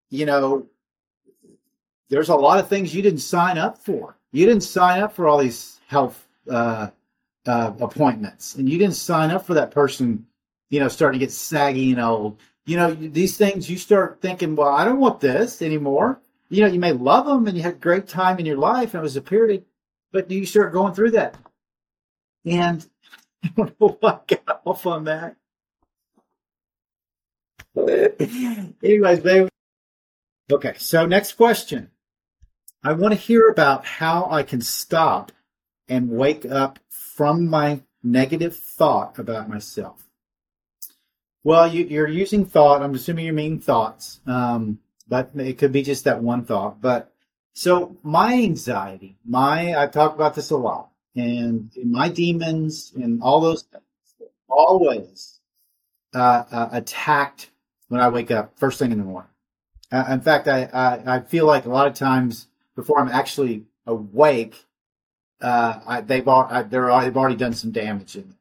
you 0.10 0.25
know, 0.25 0.67
there's 2.12 2.30
a 2.30 2.36
lot 2.36 2.60
of 2.60 2.70
things 2.70 2.94
you 2.94 3.01
didn't 3.01 3.20
sign 3.20 3.58
up 3.58 3.80
for. 3.80 4.15
You 4.32 4.46
didn't 4.46 4.62
sign 4.62 5.01
up 5.01 5.13
for 5.13 5.27
all 5.27 5.39
these 5.39 5.80
health 5.88 6.27
uh, 6.48 6.89
uh, 7.48 7.74
appointments, 7.80 8.53
and 8.56 8.70
you 8.70 8.77
didn't 8.77 8.96
sign 8.96 9.32
up 9.32 9.48
for 9.48 9.56
that 9.56 9.72
person 9.72 10.27
you 10.72 10.80
know, 10.80 10.88
starting 10.88 11.20
to 11.20 11.25
get 11.25 11.32
saggy 11.32 11.91
and 11.91 12.01
old. 12.01 12.39
You 12.65 12.77
know, 12.77 12.94
these 12.94 13.38
things 13.38 13.70
you 13.70 13.77
start 13.77 14.20
thinking, 14.22 14.56
well, 14.56 14.70
I 14.70 14.86
don't 14.86 15.00
want 15.00 15.20
this 15.20 15.62
anymore. 15.62 16.20
You 16.50 16.62
know, 16.62 16.68
you 16.68 16.80
may 16.80 16.94
love 16.94 17.25
them 17.25 17.46
and 17.46 17.56
you 17.56 17.62
had 17.62 17.74
a 17.74 17.77
great 17.77 18.08
time 18.08 18.39
in 18.39 18.46
your 18.46 18.58
life 18.58 18.94
and 18.94 19.01
it 19.01 19.03
was 19.03 19.18
a 19.18 19.22
period, 19.22 19.65
but 20.12 20.32
you 20.32 20.46
start 20.46 20.74
going 20.74 20.94
through 20.94 21.12
that. 21.12 21.36
And 22.46 22.88
I 23.44 23.72
don't 23.80 24.01
got 24.01 24.62
off 24.65 24.86
on 24.86 25.03
that. 25.06 25.36
Anyways, 28.84 29.20
baby. 29.20 29.50
Okay, 30.51 30.74
so 30.77 31.06
next 31.06 31.34
question. 31.34 31.89
I 32.83 32.93
want 32.93 33.13
to 33.13 33.19
hear 33.19 33.47
about 33.47 33.85
how 33.85 34.27
I 34.31 34.43
can 34.43 34.61
stop 34.61 35.31
and 35.88 36.09
wake 36.09 36.45
up 36.45 36.79
from 36.89 37.47
my 37.47 37.81
negative 38.03 38.55
thought 38.55 39.19
about 39.19 39.50
myself. 39.50 40.07
Well, 41.43 41.67
you, 41.67 42.01
are 42.01 42.07
using 42.07 42.45
thought. 42.45 42.81
I'm 42.81 42.95
assuming 42.95 43.25
you 43.25 43.33
mean 43.33 43.59
thoughts, 43.59 44.19
um, 44.25 44.79
but 45.07 45.31
it 45.35 45.57
could 45.57 45.71
be 45.71 45.83
just 45.83 46.05
that 46.05 46.23
one 46.23 46.45
thought. 46.45 46.81
But 46.81 47.13
so 47.53 47.97
my 48.03 48.33
anxiety, 48.33 49.17
my 49.25 49.75
I've 49.75 49.91
talked 49.91 50.15
about 50.15 50.35
this 50.35 50.51
a 50.51 50.57
lot, 50.57 50.89
and 51.15 51.71
my 51.83 52.09
demons 52.09 52.93
and 52.95 53.21
all 53.21 53.41
those 53.41 53.63
things 53.63 53.83
always 54.47 55.39
uh, 56.13 56.43
uh, 56.51 56.69
attacked 56.71 57.50
when 57.89 58.01
I 58.01 58.09
wake 58.09 58.31
up 58.31 58.57
first 58.57 58.79
thing 58.79 58.91
in 58.91 58.97
the 58.97 59.03
morning. 59.03 59.29
Uh, 59.91 60.05
in 60.09 60.21
fact, 60.21 60.47
I, 60.47 60.63
I, 60.73 61.17
I 61.17 61.19
feel 61.21 61.45
like 61.45 61.65
a 61.65 61.69
lot 61.69 61.88
of 61.88 61.93
times 61.93 62.47
before 62.75 63.00
I'm 63.00 63.10
actually 63.10 63.66
awake, 63.86 64.66
uh, 65.42 65.80
I, 65.86 66.01
they've 66.01 66.28
I, 66.28 66.63
they've 66.63 67.18
already 67.18 67.36
done 67.36 67.54
some 67.54 67.72
damage 67.72 68.16
in 68.16 68.36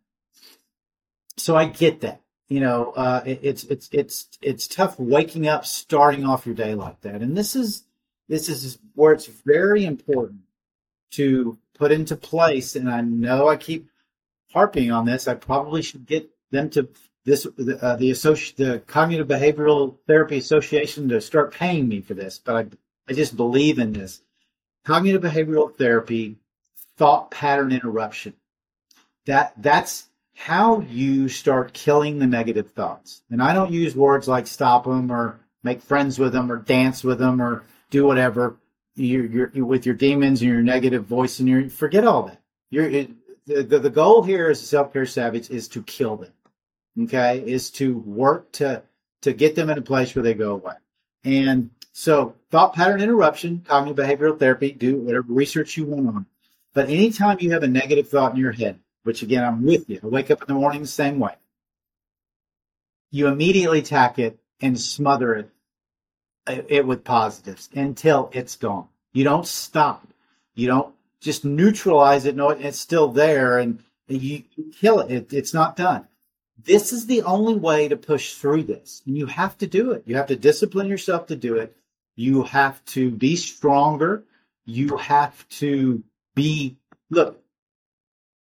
So 1.36 1.56
I 1.56 1.66
get 1.66 2.00
that 2.02 2.20
you 2.50 2.58
know, 2.58 2.90
uh, 2.96 3.22
it, 3.24 3.38
it's 3.42 3.64
it's 3.64 3.88
it's 3.92 4.28
it's 4.42 4.66
tough 4.66 4.98
waking 4.98 5.46
up, 5.46 5.64
starting 5.64 6.26
off 6.26 6.44
your 6.44 6.54
day 6.56 6.74
like 6.74 7.00
that. 7.02 7.22
And 7.22 7.36
this 7.36 7.54
is 7.54 7.84
this 8.28 8.48
is 8.48 8.78
where 8.94 9.12
it's 9.12 9.26
very 9.26 9.84
important 9.84 10.40
to 11.12 11.58
put 11.74 11.92
into 11.92 12.16
place. 12.16 12.74
And 12.74 12.90
I 12.90 13.02
know 13.02 13.48
I 13.48 13.56
keep 13.56 13.88
harping 14.52 14.90
on 14.90 15.06
this. 15.06 15.28
I 15.28 15.34
probably 15.34 15.80
should 15.80 16.06
get 16.06 16.28
them 16.50 16.70
to 16.70 16.88
this 17.24 17.46
the 17.56 17.78
uh, 17.80 17.94
the, 17.94 18.10
associ- 18.10 18.56
the 18.56 18.80
cognitive 18.80 19.28
behavioral 19.28 19.98
therapy 20.08 20.38
association 20.38 21.08
to 21.10 21.20
start 21.20 21.54
paying 21.54 21.86
me 21.86 22.00
for 22.00 22.14
this. 22.14 22.40
But 22.40 22.56
I 22.56 22.66
I 23.10 23.12
just 23.12 23.36
believe 23.36 23.80
in 23.80 23.92
this 23.92 24.22
cognitive 24.84 25.22
behavioral 25.22 25.74
therapy 25.76 26.36
thought 26.96 27.32
pattern 27.32 27.72
interruption. 27.72 28.34
That 29.26 29.52
that's 29.56 30.08
how 30.34 30.80
you 30.80 31.28
start 31.28 31.72
killing 31.72 32.18
the 32.18 32.26
negative 32.26 32.70
thoughts. 32.70 33.22
And 33.28 33.42
I 33.42 33.52
don't 33.52 33.72
use 33.72 33.96
words 33.96 34.28
like 34.28 34.46
stop 34.46 34.84
them 34.84 35.10
or 35.10 35.40
make 35.64 35.82
friends 35.82 36.18
with 36.18 36.32
them 36.32 36.50
or 36.50 36.56
dance 36.56 37.02
with 37.02 37.18
them 37.18 37.42
or 37.42 37.64
do 37.90 38.06
whatever. 38.06 38.56
You're, 38.94 39.26
you're, 39.26 39.50
you're 39.54 39.66
with 39.66 39.86
your 39.86 39.96
demons 39.96 40.40
and 40.40 40.50
your 40.50 40.62
negative 40.62 41.04
voice 41.04 41.40
and 41.40 41.48
you 41.48 41.68
forget 41.68 42.06
all 42.06 42.22
that. 42.22 42.40
You're, 42.70 42.88
it, 42.88 43.10
the, 43.46 43.78
the 43.80 43.90
goal 43.90 44.22
here 44.22 44.50
as 44.50 44.62
a 44.62 44.66
self-care 44.66 45.06
savage 45.06 45.50
is 45.50 45.66
to 45.68 45.82
kill 45.82 46.16
them. 46.16 46.32
Okay. 47.02 47.42
Is 47.44 47.70
to 47.72 47.98
work 47.98 48.52
to, 48.52 48.82
to 49.22 49.32
get 49.32 49.56
them 49.56 49.68
in 49.68 49.78
a 49.78 49.82
place 49.82 50.14
where 50.14 50.22
they 50.22 50.34
go 50.34 50.52
away. 50.52 50.74
And 51.24 51.70
so 51.92 52.34
thought 52.50 52.74
pattern 52.74 53.00
interruption, 53.00 53.64
cognitive 53.66 54.04
behavioral 54.04 54.38
therapy, 54.38 54.72
do 54.72 54.96
whatever 54.96 55.26
research 55.28 55.76
you 55.76 55.84
want 55.84 56.08
on. 56.08 56.26
But 56.72 56.88
anytime 56.88 57.38
you 57.40 57.52
have 57.52 57.62
a 57.62 57.68
negative 57.68 58.08
thought 58.08 58.32
in 58.32 58.38
your 58.38 58.52
head, 58.52 58.78
which 59.02 59.22
again, 59.22 59.44
I'm 59.44 59.64
with 59.64 59.88
you. 59.88 60.00
I 60.02 60.06
wake 60.06 60.30
up 60.30 60.42
in 60.42 60.48
the 60.48 60.60
morning 60.60 60.82
the 60.82 60.86
same 60.86 61.18
way. 61.18 61.34
You 63.10 63.26
immediately 63.26 63.80
attack 63.80 64.18
it 64.18 64.38
and 64.60 64.78
smother 64.78 65.34
it, 65.34 65.50
uh, 66.46 66.62
it 66.68 66.86
with 66.86 67.02
positives 67.02 67.68
until 67.74 68.30
it's 68.32 68.56
gone. 68.56 68.88
You 69.12 69.24
don't 69.24 69.46
stop. 69.46 70.06
You 70.54 70.68
don't 70.68 70.94
just 71.20 71.44
neutralize 71.44 72.24
it. 72.24 72.36
No, 72.36 72.50
it's 72.50 72.78
still 72.78 73.08
there 73.08 73.58
and 73.58 73.82
you 74.06 74.44
kill 74.80 75.00
it. 75.00 75.10
it. 75.10 75.32
It's 75.32 75.54
not 75.54 75.76
done. 75.76 76.06
This 76.64 76.92
is 76.92 77.06
the 77.06 77.22
only 77.22 77.54
way 77.54 77.88
to 77.88 77.96
push 77.96 78.34
through 78.34 78.64
this. 78.64 79.02
And 79.06 79.16
you 79.16 79.26
have 79.26 79.56
to 79.58 79.66
do 79.66 79.92
it. 79.92 80.02
You 80.06 80.16
have 80.16 80.26
to 80.26 80.36
discipline 80.36 80.88
yourself 80.88 81.26
to 81.26 81.36
do 81.36 81.56
it. 81.56 81.76
You 82.16 82.42
have 82.42 82.84
to 82.86 83.10
be 83.10 83.36
stronger. 83.36 84.24
You 84.66 84.96
have 84.96 85.48
to 85.50 86.02
be, 86.34 86.76
look, 87.08 87.42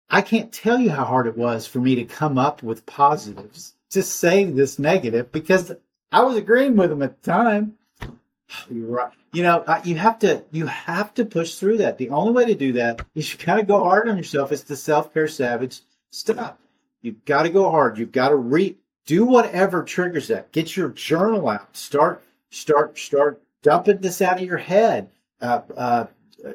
I 0.09 0.21
can't 0.21 0.51
tell 0.51 0.79
you 0.79 0.89
how 0.89 1.05
hard 1.05 1.27
it 1.27 1.37
was 1.37 1.67
for 1.67 1.79
me 1.79 1.95
to 1.95 2.05
come 2.05 2.37
up 2.37 2.63
with 2.63 2.85
positives 2.85 3.73
to 3.91 4.01
say 4.01 4.45
this 4.45 4.79
negative 4.79 5.31
because 5.31 5.73
I 6.11 6.23
was 6.23 6.37
agreeing 6.37 6.75
with 6.75 6.89
them 6.89 7.01
at 7.01 7.21
the 7.21 7.31
time. 7.31 7.77
You're 8.69 8.87
right. 8.87 9.11
You 9.33 9.43
know, 9.43 9.81
you 9.83 9.95
have 9.95 10.19
to 10.19 10.43
you 10.51 10.67
have 10.67 11.13
to 11.15 11.25
push 11.25 11.55
through 11.55 11.79
that. 11.79 11.97
The 11.97 12.09
only 12.09 12.31
way 12.31 12.45
to 12.45 12.55
do 12.55 12.73
that 12.73 13.01
is 13.13 13.31
you 13.31 13.45
got 13.45 13.57
to 13.57 13.63
go 13.63 13.83
hard 13.83 14.07
on 14.07 14.17
yourself. 14.17 14.51
It's 14.51 14.63
the 14.63 14.77
self 14.77 15.13
care 15.13 15.27
savage 15.27 15.81
stuff. 16.11 16.55
You've 17.01 17.25
got 17.25 17.43
to 17.43 17.49
go 17.49 17.69
hard. 17.69 17.97
You've 17.97 18.11
got 18.11 18.29
to 18.29 18.35
read. 18.35 18.77
Do 19.05 19.25
whatever 19.25 19.83
triggers 19.83 20.27
that. 20.27 20.51
Get 20.51 20.75
your 20.75 20.89
journal 20.89 21.47
out. 21.47 21.75
Start 21.75 22.23
start 22.49 22.97
start 22.97 23.41
dumping 23.61 23.99
this 23.99 24.21
out 24.21 24.37
of 24.37 24.45
your 24.45 24.57
head. 24.57 25.09
Uh, 25.41 25.61
uh, 25.75 26.05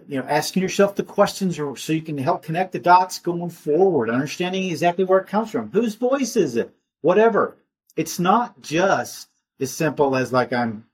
you 0.09 0.21
know, 0.21 0.27
asking 0.29 0.63
yourself 0.63 0.95
the 0.95 1.03
questions 1.03 1.57
so 1.57 1.93
you 1.93 2.03
can 2.03 2.19
help 2.19 2.43
connect 2.43 2.73
the 2.73 2.79
dots 2.79 3.19
going 3.19 3.51
forward, 3.51 4.11
understanding 4.11 4.65
exactly 4.65 5.05
where 5.05 5.19
it 5.21 5.27
comes 5.27 5.51
from. 5.51 5.71
Whose 5.71 5.95
voice 5.95 6.37
is 6.37 6.57
it? 6.57 6.73
Whatever. 7.01 7.57
It's 7.97 8.19
not 8.19 8.61
just 8.63 9.29
as 9.61 9.73
simple 9.73 10.17
as 10.17 10.33
like 10.33 10.53
I'm 10.53 10.87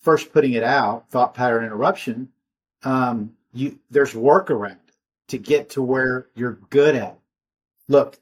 first 0.00 0.32
putting 0.32 0.52
it 0.52 0.64
out, 0.64 1.08
thought 1.10 1.34
pattern 1.34 1.64
interruption. 1.64 2.28
Um, 2.82 3.34
you, 3.52 3.78
there's 3.90 4.12
workaround 4.12 4.78
to 5.28 5.38
get 5.38 5.70
to 5.70 5.82
where 5.82 6.26
you're 6.34 6.58
good 6.70 6.96
at. 6.96 7.18
Look, 7.88 8.18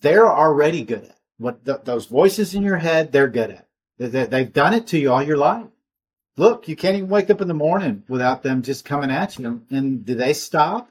they're 0.00 0.30
already 0.30 0.84
good 0.84 1.04
at 1.04 1.18
what 1.38 1.64
the, 1.64 1.80
those 1.84 2.06
voices 2.06 2.54
in 2.54 2.62
your 2.62 2.76
head. 2.76 3.12
They're 3.12 3.28
good 3.28 3.50
at. 3.50 3.68
They, 3.98 4.26
they've 4.26 4.52
done 4.52 4.74
it 4.74 4.88
to 4.88 4.98
you 4.98 5.12
all 5.12 5.22
your 5.22 5.36
life 5.36 5.66
look, 6.38 6.68
you 6.68 6.76
can't 6.76 6.96
even 6.96 7.08
wake 7.08 7.28
up 7.28 7.40
in 7.40 7.48
the 7.48 7.54
morning 7.54 8.04
without 8.08 8.42
them 8.42 8.62
just 8.62 8.84
coming 8.84 9.10
at 9.10 9.38
you. 9.38 9.62
And 9.70 10.06
do 10.06 10.14
they 10.14 10.32
stop? 10.32 10.90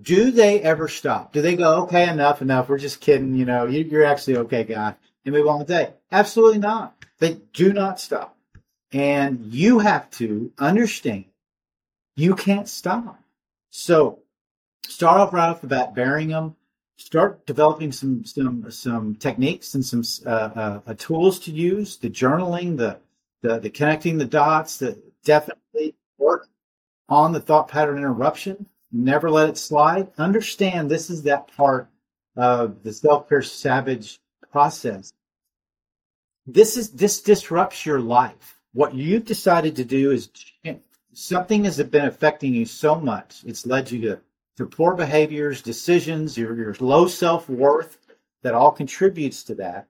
Do 0.00 0.30
they 0.30 0.60
ever 0.62 0.88
stop? 0.88 1.32
Do 1.32 1.42
they 1.42 1.56
go, 1.56 1.82
okay, 1.82 2.08
enough, 2.08 2.40
enough. 2.40 2.68
We're 2.68 2.78
just 2.78 3.00
kidding. 3.00 3.34
You 3.34 3.44
know, 3.44 3.66
you're 3.66 4.04
actually 4.04 4.38
okay, 4.38 4.64
guy, 4.64 4.94
and 5.24 5.34
move 5.34 5.48
on 5.48 5.58
with 5.58 5.68
day. 5.68 5.94
Absolutely 6.12 6.58
not. 6.58 6.94
They 7.18 7.38
do 7.52 7.72
not 7.72 8.00
stop. 8.00 8.36
And 8.92 9.46
you 9.46 9.80
have 9.80 10.08
to 10.12 10.52
understand 10.58 11.24
you 12.14 12.34
can't 12.34 12.68
stop. 12.68 13.20
So 13.70 14.20
start 14.86 15.20
off 15.20 15.32
right 15.32 15.48
off 15.48 15.60
the 15.60 15.66
bat, 15.66 15.94
burying 15.94 16.28
them. 16.28 16.56
Start 16.98 17.44
developing 17.46 17.92
some 17.92 18.24
some 18.24 18.70
some 18.70 19.14
techniques 19.16 19.74
and 19.74 19.84
some 19.84 20.02
uh, 20.24 20.80
uh, 20.86 20.94
tools 20.94 21.38
to 21.40 21.52
use. 21.52 21.98
The 21.98 22.08
journaling, 22.08 22.76
the 22.76 22.98
the, 23.42 23.58
the 23.58 23.70
connecting 23.70 24.18
the 24.18 24.24
dots. 24.24 24.78
The 24.78 24.98
definitely 25.24 25.94
work 26.18 26.48
on 27.08 27.32
the 27.32 27.40
thought 27.40 27.68
pattern 27.68 27.98
interruption. 27.98 28.66
Never 28.92 29.30
let 29.30 29.50
it 29.50 29.58
slide. 29.58 30.10
Understand 30.16 30.90
this 30.90 31.10
is 31.10 31.22
that 31.24 31.48
part 31.48 31.90
of 32.36 32.82
the 32.82 32.92
self 32.92 33.28
care 33.28 33.42
savage 33.42 34.18
process. 34.50 35.12
This 36.46 36.76
is 36.76 36.90
this 36.90 37.20
disrupts 37.20 37.84
your 37.84 38.00
life. 38.00 38.58
What 38.72 38.94
you've 38.94 39.24
decided 39.24 39.76
to 39.76 39.84
do 39.84 40.12
is 40.12 40.30
something 41.12 41.64
has 41.64 41.82
been 41.82 42.06
affecting 42.06 42.54
you 42.54 42.66
so 42.66 42.94
much. 42.94 43.42
It's 43.46 43.66
led 43.66 43.90
you 43.90 44.00
to, 44.02 44.20
to 44.56 44.66
poor 44.66 44.94
behaviors, 44.94 45.62
decisions, 45.62 46.36
your, 46.36 46.56
your 46.56 46.76
low 46.80 47.06
self 47.06 47.48
worth 47.48 47.98
that 48.42 48.54
all 48.54 48.70
contributes 48.70 49.42
to 49.44 49.54
that 49.56 49.88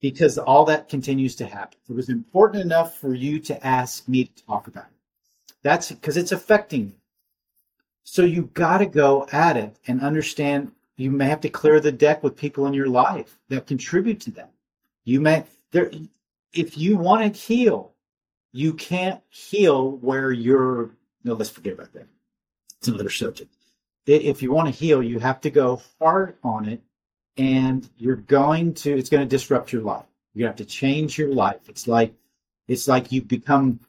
because 0.00 0.38
all 0.38 0.64
that 0.64 0.88
continues 0.88 1.36
to 1.36 1.46
happen. 1.46 1.78
It 1.88 1.94
was 1.94 2.08
important 2.08 2.64
enough 2.64 2.96
for 2.96 3.14
you 3.14 3.38
to 3.40 3.66
ask 3.66 4.08
me 4.08 4.24
to 4.24 4.46
talk 4.46 4.66
about 4.66 4.84
it. 4.84 5.54
That's 5.62 5.90
because 5.90 6.16
it's 6.16 6.32
affecting 6.32 6.86
you. 6.86 6.94
So 8.04 8.22
you 8.22 8.50
got 8.54 8.78
to 8.78 8.86
go 8.86 9.26
at 9.30 9.56
it 9.56 9.76
and 9.86 10.00
understand 10.00 10.72
you 10.96 11.10
may 11.10 11.26
have 11.26 11.40
to 11.42 11.48
clear 11.48 11.80
the 11.80 11.92
deck 11.92 12.22
with 12.22 12.36
people 12.36 12.66
in 12.66 12.74
your 12.74 12.88
life 12.88 13.38
that 13.48 13.66
contribute 13.66 14.20
to 14.20 14.30
that. 14.32 14.52
You 15.04 15.20
may 15.20 15.44
there 15.70 15.90
if 16.52 16.76
you 16.76 16.96
want 16.96 17.34
to 17.34 17.40
heal, 17.40 17.92
you 18.52 18.72
can't 18.74 19.20
heal 19.28 19.92
where 19.98 20.32
you're 20.32 20.90
no 21.24 21.34
let's 21.34 21.50
forget 21.50 21.74
about 21.74 21.92
that 21.92 22.06
it's 22.78 22.88
another 22.88 23.10
subject 23.10 23.54
if 24.14 24.42
you 24.42 24.52
want 24.52 24.68
to 24.68 24.74
heal 24.74 25.02
you 25.02 25.18
have 25.18 25.40
to 25.40 25.50
go 25.50 25.82
hard 26.00 26.36
on 26.42 26.68
it 26.68 26.82
and 27.36 27.88
you're 27.96 28.16
going 28.16 28.74
to 28.74 28.96
it's 28.96 29.10
going 29.10 29.22
to 29.22 29.28
disrupt 29.28 29.72
your 29.72 29.82
life. 29.82 30.06
You 30.34 30.46
have 30.46 30.56
to 30.56 30.64
change 30.64 31.18
your 31.18 31.32
life. 31.32 31.68
It's 31.68 31.88
like 31.88 32.14
it's 32.68 32.86
like 32.86 33.12
you 33.12 33.22
become 33.22 33.80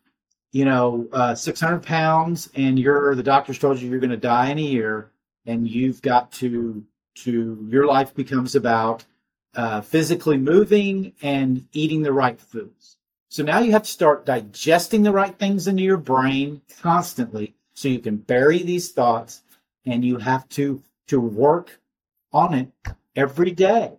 you 0.51 0.66
know 0.66 1.08
uh, 1.12 1.36
600 1.36 1.84
pounds 1.84 2.50
and 2.56 2.80
you're 2.80 3.16
the 3.16 3.24
doctors 3.24 3.60
told 3.60 3.80
you 3.80 3.90
you're 3.90 4.00
going 4.00 4.10
to 4.10 4.18
die 4.18 4.50
in 4.50 4.58
a 4.58 4.62
year 4.62 5.12
and 5.46 5.68
you've 5.68 6.01
got 6.01 6.32
to 6.34 6.84
to 7.13 7.68
your 7.70 7.86
life 7.86 8.16
becomes 8.16 8.56
about 8.56 9.04
uh, 9.54 9.82
physically 9.82 10.38
moving 10.38 11.13
and 11.22 11.68
eating 11.74 12.04
the 12.04 12.13
right 12.13 12.40
foods. 12.40 12.98
So 13.28 13.44
now 13.44 13.60
you 13.60 13.72
have 13.72 13.84
to 13.84 13.92
start 13.92 14.25
digesting 14.25 15.04
the 15.04 15.12
right 15.12 15.38
things 15.38 15.68
into 15.68 15.84
your 15.84 15.98
brain 15.98 16.62
constantly 16.82 17.56
so 17.74 17.88
you 17.88 18.00
can 18.00 18.18
bury 18.18 18.62
these 18.63 18.92
thoughts 18.92 19.42
and 19.86 20.04
you 20.04 20.18
have 20.18 20.48
to 20.50 20.82
to 21.08 21.20
work 21.20 21.80
on 22.32 22.54
it 22.54 22.72
every 23.16 23.52
day. 23.52 23.94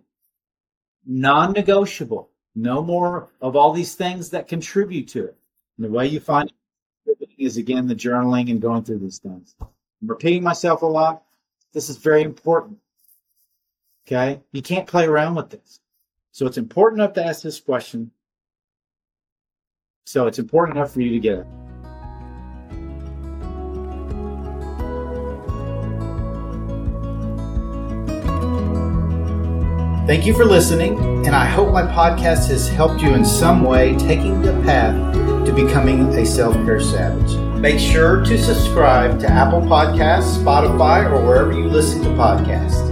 Non-negotiable. 1.05 2.29
No 2.55 2.81
more 2.81 3.29
of 3.41 3.55
all 3.55 3.73
these 3.73 3.95
things 3.95 4.29
that 4.29 4.47
contribute 4.47 5.07
to 5.09 5.25
it. 5.25 5.37
And 5.77 5.85
the 5.85 5.91
way 5.91 6.07
you 6.07 6.19
find 6.19 6.51
it 7.05 7.29
is 7.37 7.57
again 7.57 7.87
the 7.87 7.95
journaling 7.95 8.49
and 8.49 8.61
going 8.61 8.83
through 8.83 8.99
these 8.99 9.19
things. 9.19 9.55
I'm 9.61 9.67
repeating 10.01 10.43
myself 10.43 10.81
a 10.81 10.85
lot. 10.87 11.23
This 11.73 11.89
is 11.89 11.97
very 11.97 12.23
important. 12.23 12.77
Okay? 14.07 14.41
You 14.51 14.61
can't 14.61 14.87
play 14.87 15.05
around 15.05 15.35
with 15.35 15.49
this. 15.49 15.79
So 16.31 16.45
it's 16.45 16.57
important 16.57 17.01
enough 17.01 17.13
to 17.13 17.25
ask 17.25 17.41
this 17.41 17.59
question 17.59 18.11
so 20.05 20.27
it's 20.27 20.39
important 20.39 20.77
enough 20.77 20.93
for 20.93 21.01
you 21.01 21.11
to 21.11 21.19
get 21.19 21.39
it. 21.39 21.62
Thank 30.13 30.27
you 30.27 30.35
for 30.35 30.45
listening, 30.45 31.25
and 31.25 31.35
I 31.35 31.47
hope 31.47 31.73
my 31.73 31.81
podcast 31.81 32.47
has 32.49 32.69
helped 32.69 33.01
you 33.01 33.15
in 33.15 33.25
some 33.25 33.63
way 33.63 33.95
taking 33.97 34.43
the 34.43 34.51
path 34.61 34.93
to 35.47 35.51
becoming 35.51 36.07
a 36.13 36.23
self 36.23 36.53
care 36.65 36.79
savage. 36.79 37.35
Make 37.59 37.79
sure 37.79 38.23
to 38.23 38.37
subscribe 38.37 39.19
to 39.21 39.27
Apple 39.27 39.61
Podcasts, 39.61 40.37
Spotify, 40.37 41.11
or 41.11 41.25
wherever 41.25 41.51
you 41.51 41.67
listen 41.67 42.03
to 42.03 42.09
podcasts. 42.09 42.82